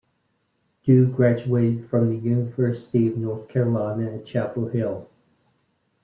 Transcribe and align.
Dhue 0.83 1.05
graduated 1.05 1.87
from 1.87 2.09
the 2.09 2.15
University 2.17 3.07
of 3.07 3.17
North 3.17 3.47
Carolina 3.47 4.11
at 4.15 4.25
Chapel 4.25 4.67
Hill. 4.67 5.07